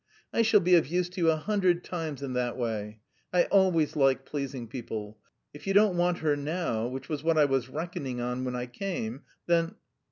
I 0.33 0.41
shall 0.41 0.61
be 0.61 0.73
of 0.73 0.87
use 0.87 1.09
to 1.09 1.21
you 1.21 1.29
a 1.29 1.35
hundred 1.35 1.83
times 1.83 2.23
in 2.23 2.33
that 2.33 2.57
way. 2.57 3.01
I 3.31 3.43
always 3.43 3.95
like 3.95 4.25
pleasing 4.25 4.67
people. 4.67 5.19
If 5.53 5.67
you 5.67 5.75
don't 5.75 5.95
want 5.95 6.17
her 6.25 6.35
now, 6.35 6.87
which 6.87 7.07
was 7.07 7.21
what 7.21 7.37
I 7.37 7.45
was 7.45 7.69
reckoning 7.69 8.19
on 8.19 8.43
when 8.43 8.55
I 8.55 8.65
came, 8.65 9.21
then..." 9.45 9.75